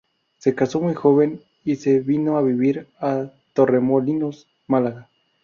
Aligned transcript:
Se 0.39 0.55
casó 0.55 0.81
muy 0.81 0.95
joven 0.95 1.41
y 1.63 1.75
se 1.75 1.99
vino 1.99 2.35
a 2.35 2.41
vivir 2.41 2.87
a 2.99 3.25
Torremolinos, 3.53 4.47
Málaga. 4.65 5.07